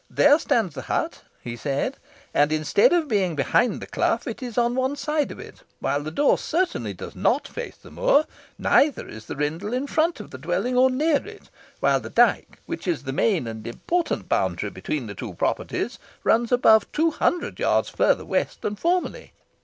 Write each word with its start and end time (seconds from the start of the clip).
"There 0.09 0.39
stands 0.39 0.73
the 0.73 0.81
hut," 0.81 1.21
he 1.43 1.55
said, 1.55 1.97
"and 2.33 2.51
instead 2.51 2.91
of 2.91 3.07
being 3.07 3.35
behind 3.35 3.79
the 3.79 3.85
clough, 3.85 4.21
it 4.25 4.41
is 4.41 4.57
on 4.57 4.73
one 4.73 4.95
side 4.95 5.29
of 5.29 5.39
it, 5.39 5.61
while 5.79 6.01
the 6.01 6.09
door 6.09 6.39
certainly 6.39 6.91
does 6.91 7.15
not 7.15 7.47
face 7.47 7.75
the 7.77 7.91
moor, 7.91 8.25
neither 8.57 9.07
is 9.07 9.27
the 9.27 9.35
rindle 9.35 9.73
in 9.75 9.85
front 9.85 10.19
of 10.19 10.31
the 10.31 10.39
dwelling 10.39 10.75
or 10.75 10.89
near 10.89 11.23
it; 11.27 11.51
while 11.81 11.99
the 11.99 12.09
dyke, 12.09 12.57
which 12.65 12.87
is 12.87 13.03
the 13.03 13.13
main 13.13 13.45
and 13.45 13.67
important 13.67 14.27
boundary 14.27 14.69
line 14.69 14.73
between 14.73 15.05
the 15.05 15.13
properties, 15.37 15.99
runs 16.23 16.51
above 16.51 16.91
two 16.91 17.11
hundred 17.11 17.59
yards 17.59 17.87
further 17.87 18.25
west 18.25 18.63
than 18.63 18.75
formerly. 18.75 19.33